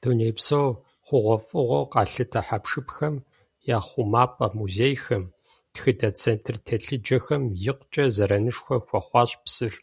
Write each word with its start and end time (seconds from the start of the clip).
Дунейпсо 0.00 0.60
хъугъуэфӀыгъуэу 1.06 1.90
къалъытэ 1.92 2.40
хьэпшыпхэм 2.46 3.14
я 3.76 3.78
хъумапӀэ 3.86 4.46
музейхэм, 4.58 5.24
тхыдэ 5.72 6.08
центр 6.20 6.56
телъыджэхэм 6.66 7.42
икъукӀэ 7.70 8.04
зэранышхуэ 8.14 8.76
хуэхъуащ 8.86 9.30
псыр. 9.44 9.74